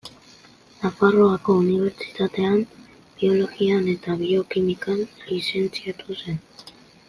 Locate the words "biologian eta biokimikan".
3.19-5.05